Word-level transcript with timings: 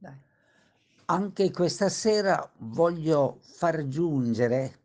Dai. 0.00 0.18
Anche 1.06 1.50
questa 1.50 1.90
sera 1.90 2.50
voglio 2.56 3.40
far 3.42 3.86
giungere 3.86 4.78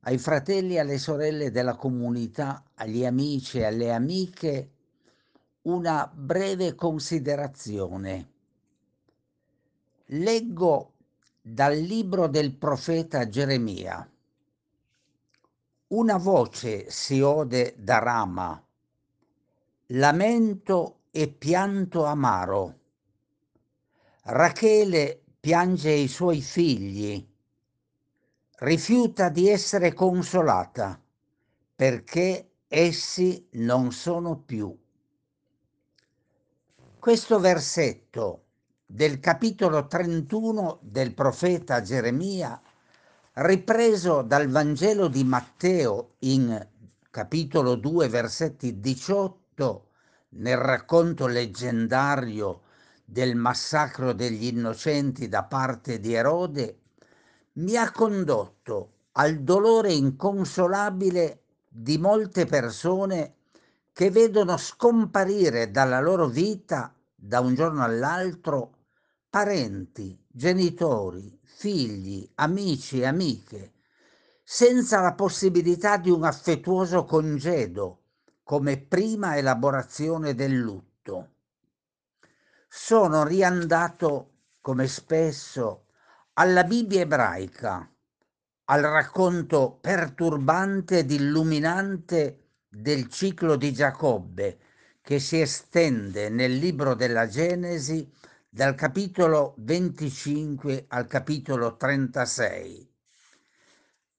ai 0.00 0.18
fratelli 0.18 0.74
e 0.74 0.80
alle 0.80 0.98
sorelle 0.98 1.52
della 1.52 1.76
comunità, 1.76 2.64
agli 2.74 3.04
amici 3.06 3.58
e 3.58 3.66
alle 3.66 3.92
amiche, 3.92 4.70
una 5.62 6.10
breve 6.12 6.74
considerazione. 6.74 8.30
Leggo 10.06 10.94
dal 11.40 11.76
libro 11.76 12.26
del 12.26 12.56
profeta 12.56 13.28
Geremia. 13.28 14.10
Una 15.88 16.16
voce 16.16 16.90
si 16.90 17.20
ode 17.20 17.76
da 17.78 17.98
Rama, 17.98 18.60
lamento 19.86 21.02
e 21.12 21.28
pianto 21.28 22.04
amaro. 22.04 22.80
Rachele 24.24 25.20
piange 25.40 25.90
i 25.90 26.06
suoi 26.06 26.42
figli, 26.42 27.28
rifiuta 28.58 29.28
di 29.28 29.48
essere 29.48 29.92
consolata 29.94 31.02
perché 31.74 32.50
essi 32.68 33.48
non 33.54 33.90
sono 33.90 34.38
più. 34.38 34.78
Questo 37.00 37.40
versetto 37.40 38.44
del 38.86 39.18
capitolo 39.18 39.88
31 39.88 40.78
del 40.82 41.14
profeta 41.14 41.82
Geremia, 41.82 42.62
ripreso 43.32 44.22
dal 44.22 44.48
Vangelo 44.48 45.08
di 45.08 45.24
Matteo 45.24 46.14
in 46.20 46.64
capitolo 47.10 47.74
2 47.74 48.06
versetti 48.06 48.78
18 48.78 49.88
nel 50.28 50.58
racconto 50.58 51.26
leggendario 51.26 52.70
del 53.12 53.36
massacro 53.36 54.14
degli 54.14 54.46
innocenti 54.46 55.28
da 55.28 55.44
parte 55.44 56.00
di 56.00 56.14
Erode, 56.14 56.78
mi 57.56 57.76
ha 57.76 57.90
condotto 57.92 59.08
al 59.12 59.40
dolore 59.40 59.92
inconsolabile 59.92 61.42
di 61.68 61.98
molte 61.98 62.46
persone 62.46 63.34
che 63.92 64.10
vedono 64.10 64.56
scomparire 64.56 65.70
dalla 65.70 66.00
loro 66.00 66.26
vita 66.26 66.94
da 67.14 67.40
un 67.40 67.54
giorno 67.54 67.82
all'altro 67.82 68.78
parenti, 69.28 70.18
genitori, 70.26 71.38
figli, 71.42 72.26
amici 72.36 73.00
e 73.00 73.06
amiche, 73.06 73.72
senza 74.42 75.02
la 75.02 75.12
possibilità 75.12 75.98
di 75.98 76.08
un 76.08 76.24
affettuoso 76.24 77.04
congedo 77.04 78.04
come 78.42 78.78
prima 78.78 79.36
elaborazione 79.36 80.34
del 80.34 80.54
lutto. 80.54 81.31
Sono 82.74 83.24
riandato, 83.24 84.30
come 84.62 84.88
spesso, 84.88 85.88
alla 86.32 86.64
Bibbia 86.64 87.02
ebraica, 87.02 87.86
al 88.64 88.80
racconto 88.80 89.76
perturbante 89.78 91.00
ed 91.00 91.10
illuminante 91.10 92.52
del 92.66 93.08
ciclo 93.08 93.56
di 93.56 93.74
Giacobbe 93.74 94.58
che 95.02 95.20
si 95.20 95.38
estende 95.38 96.30
nel 96.30 96.56
libro 96.56 96.94
della 96.94 97.28
Genesi 97.28 98.10
dal 98.48 98.74
capitolo 98.74 99.52
25 99.58 100.86
al 100.88 101.06
capitolo 101.06 101.76
36. 101.76 102.90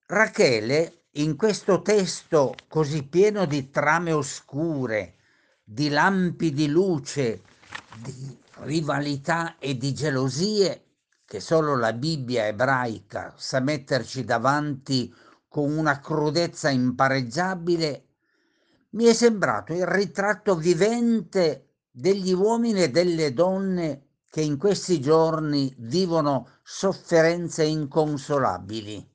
Rachele 0.05 1.05
in 1.13 1.35
questo 1.37 1.81
testo 1.81 2.53
così 2.67 3.01
pieno 3.01 3.45
di 3.45 3.71
trame 3.71 4.11
oscure, 4.11 5.15
di 5.63 5.89
lampi 5.89 6.53
di 6.53 6.67
luce, 6.67 7.41
di 7.97 8.41
rivalità 8.59 9.57
e 9.57 9.77
di 9.77 9.93
gelosie 9.93 10.83
che 11.25 11.39
solo 11.39 11.75
la 11.75 11.93
Bibbia 11.93 12.45
ebraica 12.45 13.33
sa 13.37 13.59
metterci 13.59 14.23
davanti 14.23 15.13
con 15.47 15.75
una 15.75 15.99
crudezza 15.99 16.69
impareggiabile, 16.69 18.05
mi 18.91 19.05
è 19.05 19.13
sembrato 19.13 19.73
il 19.73 19.85
ritratto 19.85 20.55
vivente 20.55 21.69
degli 21.89 22.33
uomini 22.33 22.83
e 22.83 22.89
delle 22.89 23.33
donne 23.33 24.07
che 24.29 24.41
in 24.41 24.57
questi 24.57 24.99
giorni 24.99 25.73
vivono 25.77 26.49
sofferenze 26.63 27.63
inconsolabili. 27.63 29.11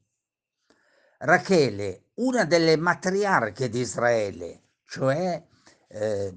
Rachele, 1.19 2.11
una 2.15 2.45
delle 2.45 2.77
matriarche 2.77 3.69
di 3.69 3.81
Israele, 3.81 4.63
cioè 4.85 5.45
eh, 5.89 6.35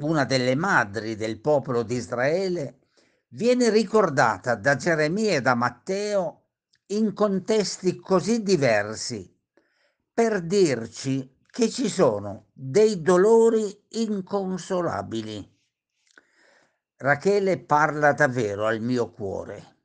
una 0.00 0.24
delle 0.24 0.54
madri 0.54 1.16
del 1.16 1.40
popolo 1.40 1.82
di 1.82 1.96
Israele, 1.96 2.80
viene 3.28 3.70
ricordata 3.70 4.54
da 4.54 4.76
Geremia 4.76 5.34
e 5.34 5.40
da 5.40 5.54
Matteo 5.54 6.42
in 6.86 7.12
contesti 7.12 7.96
così 7.96 8.42
diversi 8.42 9.36
per 10.12 10.42
dirci 10.42 11.36
che 11.50 11.68
ci 11.68 11.88
sono 11.88 12.46
dei 12.52 13.02
dolori 13.02 13.84
inconsolabili. 13.90 15.56
Rachele 16.96 17.58
parla 17.58 18.12
davvero 18.12 18.66
al 18.66 18.80
mio 18.80 19.10
cuore. 19.10 19.76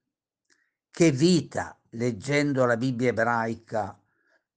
Che 0.90 1.12
vita, 1.12 1.78
leggendo 1.91 2.66
la 2.66 2.78
Bibbia 2.78 3.09
ebraica, 3.09 4.00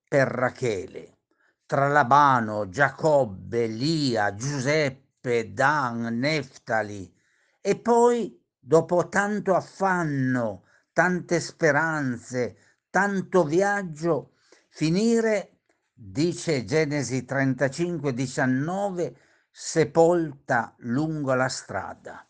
per 0.08 0.28
Rachele. 0.28 1.18
Tra 1.66 1.88
Labano, 1.88 2.68
Giacobbe, 2.68 3.66
Lia, 3.66 4.34
Giuseppe, 4.34 5.05
Dan, 5.52 6.18
Neftali. 6.18 7.12
E 7.60 7.76
poi, 7.76 8.40
dopo 8.58 9.08
tanto 9.08 9.54
affanno, 9.54 10.64
tante 10.92 11.40
speranze, 11.40 12.56
tanto 12.90 13.44
viaggio, 13.44 14.34
finire, 14.68 15.62
dice 15.92 16.64
Genesi 16.64 17.24
35, 17.24 18.14
19, 18.14 19.16
sepolta 19.50 20.74
lungo 20.78 21.34
la 21.34 21.48
strada. 21.48 22.24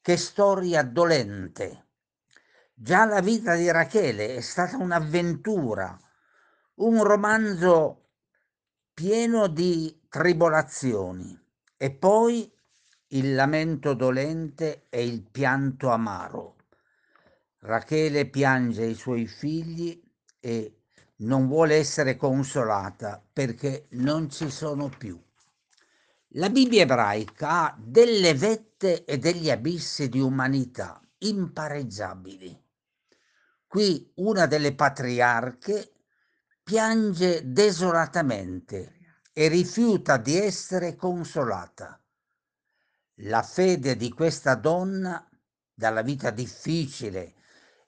Che 0.00 0.16
storia 0.16 0.84
dolente! 0.84 1.86
Già 2.72 3.04
la 3.06 3.20
vita 3.20 3.56
di 3.56 3.68
Rachele 3.72 4.36
è 4.36 4.40
stata 4.40 4.76
un'avventura, 4.76 5.98
un 6.74 7.02
romanzo 7.02 8.10
pieno 8.94 9.48
di 9.48 10.06
tribolazioni 10.08 11.46
e 11.78 11.92
poi 11.92 12.52
il 13.12 13.34
lamento 13.34 13.94
dolente 13.94 14.86
e 14.90 15.06
il 15.06 15.22
pianto 15.22 15.88
amaro. 15.90 16.56
Rachele 17.60 18.28
piange 18.28 18.84
i 18.84 18.94
suoi 18.94 19.26
figli 19.26 20.02
e 20.40 20.80
non 21.18 21.46
vuole 21.46 21.76
essere 21.76 22.16
consolata 22.16 23.24
perché 23.32 23.86
non 23.92 24.28
ci 24.28 24.50
sono 24.50 24.88
più. 24.88 25.18
La 26.32 26.50
Bibbia 26.50 26.82
ebraica 26.82 27.48
ha 27.48 27.76
delle 27.80 28.34
vette 28.34 29.04
e 29.04 29.16
degli 29.16 29.48
abissi 29.48 30.08
di 30.08 30.20
umanità 30.20 31.00
impareggiabili. 31.18 32.60
Qui 33.66 34.12
una 34.16 34.46
delle 34.46 34.74
patriarche 34.74 35.92
piange 36.62 37.50
desolatamente 37.50 38.97
e 39.38 39.46
rifiuta 39.46 40.16
di 40.16 40.36
essere 40.36 40.96
consolata. 40.96 42.02
La 43.20 43.44
fede 43.44 43.94
di 43.94 44.10
questa 44.10 44.56
donna, 44.56 45.24
dalla 45.72 46.02
vita 46.02 46.30
difficile 46.30 47.34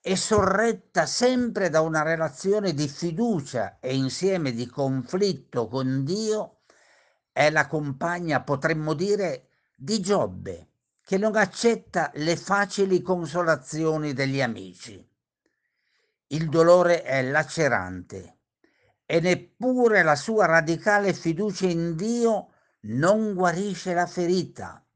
e 0.01 0.15
sorretta 0.15 1.07
sempre 1.07 1.69
da 1.69 1.81
una 1.81 2.03
relazione 2.03 2.73
di 2.73 2.87
fiducia 2.87 3.81
e 3.81 3.97
insieme 3.97 4.53
di 4.53 4.69
conflitto 4.69 5.67
con 5.67 6.05
Dio, 6.05 6.61
è 7.33 7.51
la 7.51 7.67
compagna, 7.67 8.45
potremmo 8.45 8.95
dire, 8.95 9.49
di 9.75 9.99
Giobbe, 9.99 10.69
che 11.03 11.19
non 11.19 11.35
accetta 11.35 12.13
le 12.15 12.37
facili 12.37 13.03
consolazioni 13.03 14.13
degli 14.13 14.41
amici. 14.41 15.05
Il 16.29 16.49
dolore 16.49 17.03
è 17.03 17.29
lacerante 17.29 18.37
e 19.11 19.19
neppure 19.19 20.05
la 20.05 20.15
sua 20.15 20.47
radicale 20.47 21.13
fiducia 21.13 21.67
in 21.67 21.97
Dio 21.97 22.51
non 22.83 23.35
guarisce 23.35 23.93
la 23.93 24.07
ferita. 24.07 24.87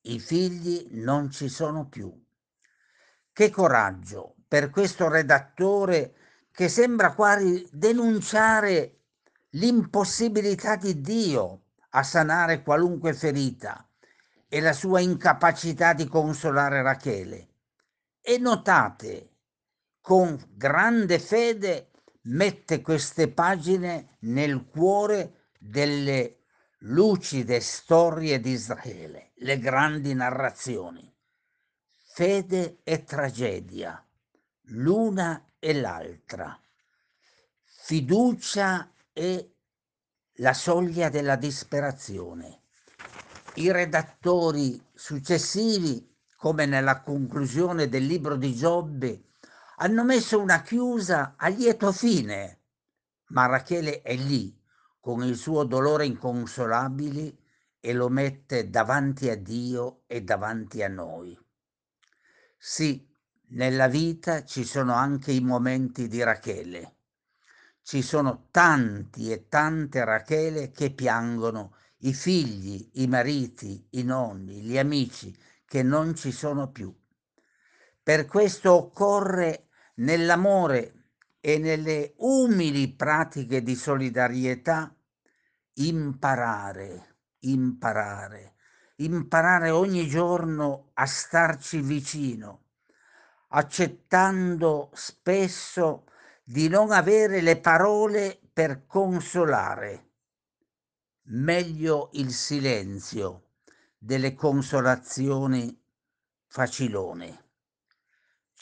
I 0.00 0.18
figli 0.18 0.88
non 0.92 1.30
ci 1.30 1.50
sono 1.50 1.86
più. 1.86 2.10
Che 3.30 3.50
coraggio 3.50 4.36
per 4.48 4.70
questo 4.70 5.10
redattore 5.10 6.14
che 6.50 6.70
sembra 6.70 7.12
quasi 7.12 7.68
denunciare 7.70 9.00
l'impossibilità 9.50 10.76
di 10.76 11.02
Dio 11.02 11.64
a 11.90 12.02
sanare 12.02 12.62
qualunque 12.62 13.12
ferita 13.12 13.86
e 14.48 14.60
la 14.62 14.72
sua 14.72 15.00
incapacità 15.00 15.92
di 15.92 16.06
consolare 16.06 16.80
Rachele. 16.80 17.48
E 18.22 18.38
notate, 18.38 19.32
con 20.00 20.42
grande 20.56 21.18
fede 21.18 21.90
mette 22.24 22.80
queste 22.80 23.30
pagine 23.30 24.16
nel 24.20 24.66
cuore 24.66 25.48
delle 25.58 26.40
lucide 26.80 27.60
storie 27.60 28.40
di 28.40 28.50
Israele, 28.50 29.32
le 29.36 29.58
grandi 29.58 30.14
narrazioni. 30.14 31.12
fede 32.14 32.78
e 32.84 33.02
tragedia, 33.02 34.00
l'una 34.66 35.50
e 35.58 35.74
l'altra, 35.74 36.56
fiducia 37.64 38.88
e 39.12 39.56
la 40.34 40.54
soglia 40.54 41.08
della 41.08 41.34
disperazione. 41.34 42.60
I 43.54 43.72
redattori 43.72 44.80
successivi, 44.94 46.08
come 46.36 46.66
nella 46.66 47.00
conclusione 47.00 47.88
del 47.88 48.06
libro 48.06 48.36
di 48.36 48.54
Giobbe, 48.54 49.24
hanno 49.76 50.04
messo 50.04 50.40
una 50.40 50.62
chiusa 50.62 51.34
a 51.36 51.48
lieto 51.48 51.92
fine, 51.92 52.60
ma 53.28 53.46
Rachele 53.46 54.02
è 54.02 54.14
lì 54.16 54.56
con 55.00 55.22
il 55.22 55.36
suo 55.36 55.64
dolore 55.64 56.06
inconsolabile 56.06 57.36
e 57.80 57.92
lo 57.92 58.08
mette 58.08 58.70
davanti 58.70 59.28
a 59.28 59.36
Dio 59.36 60.02
e 60.06 60.22
davanti 60.22 60.82
a 60.82 60.88
noi. 60.88 61.38
Sì, 62.56 63.06
nella 63.48 63.88
vita 63.88 64.44
ci 64.44 64.64
sono 64.64 64.94
anche 64.94 65.32
i 65.32 65.40
momenti 65.40 66.08
di 66.08 66.22
Rachele 66.22 66.94
ci 67.84 68.00
sono 68.00 68.48
tanti 68.50 69.30
e 69.30 69.46
tante 69.48 70.04
Rachele 70.04 70.70
che 70.70 70.90
piangono 70.90 71.76
i 71.98 72.14
figli, 72.14 72.88
i 72.94 73.06
mariti, 73.06 73.86
i 73.90 74.02
nonni, 74.02 74.62
gli 74.62 74.78
amici 74.78 75.36
che 75.66 75.82
non 75.82 76.14
ci 76.14 76.32
sono 76.32 76.70
più. 76.70 76.92
Per 78.02 78.24
questo 78.24 78.72
occorre 78.72 79.63
nell'amore 79.94 81.10
e 81.40 81.58
nelle 81.58 82.14
umili 82.18 82.92
pratiche 82.94 83.62
di 83.62 83.74
solidarietà 83.74 84.94
imparare, 85.74 87.16
imparare, 87.40 88.54
imparare 88.96 89.70
ogni 89.70 90.06
giorno 90.06 90.90
a 90.94 91.06
starci 91.06 91.80
vicino, 91.80 92.62
accettando 93.48 94.90
spesso 94.94 96.06
di 96.42 96.68
non 96.68 96.92
avere 96.92 97.40
le 97.40 97.60
parole 97.60 98.40
per 98.52 98.86
consolare. 98.86 100.10
Meglio 101.28 102.10
il 102.12 102.32
silenzio 102.32 103.52
delle 103.98 104.34
consolazioni 104.34 105.82
facilone. 106.46 107.43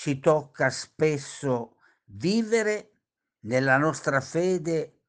Ci 0.02 0.18
tocca 0.18 0.68
spesso 0.68 1.76
vivere 2.06 2.94
nella 3.42 3.76
nostra 3.76 4.20
fede 4.20 5.02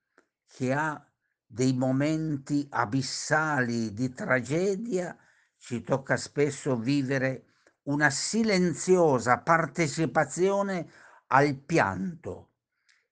che 0.46 0.72
ha 0.72 1.04
dei 1.48 1.74
momenti 1.74 2.68
abissali 2.70 3.92
di 3.96 4.14
tragedia, 4.14 5.18
ci 5.58 5.82
tocca 5.82 6.16
spesso 6.16 6.78
vivere 6.78 7.46
una 7.86 8.12
silenziosa 8.12 9.40
partecipazione 9.40 10.88
al 11.26 11.56
pianto 11.56 12.52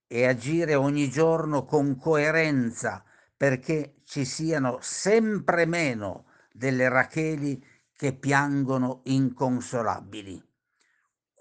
e 0.06 0.28
agire 0.28 0.76
ogni 0.76 1.10
giorno 1.10 1.66
con 1.66 1.96
coerenza 1.98 3.04
perché 3.36 4.02
ci 4.04 4.24
siano 4.24 4.78
sempre 4.82 5.66
meno 5.66 6.26
delle 6.54 6.90
Racheli 6.90 7.60
che 7.92 8.14
piangono 8.14 9.02
inconsolabili. 9.06 10.50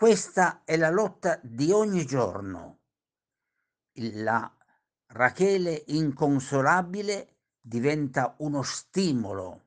Questa 0.00 0.62
è 0.64 0.78
la 0.78 0.88
lotta 0.88 1.38
di 1.42 1.72
ogni 1.72 2.06
giorno. 2.06 2.78
La 3.96 4.50
Rachele 5.08 5.84
inconsolabile 5.88 7.40
diventa 7.60 8.34
uno 8.38 8.62
stimolo, 8.62 9.66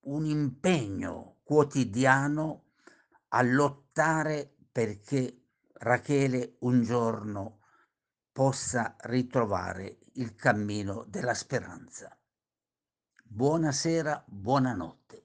un 0.00 0.26
impegno 0.26 1.38
quotidiano 1.42 2.72
a 3.28 3.40
lottare 3.40 4.56
perché 4.70 5.46
Rachele 5.72 6.56
un 6.58 6.82
giorno 6.82 7.60
possa 8.30 8.94
ritrovare 9.04 10.00
il 10.16 10.34
cammino 10.34 11.02
della 11.08 11.32
speranza. 11.32 12.14
Buonasera, 13.22 14.22
buonanotte. 14.26 15.23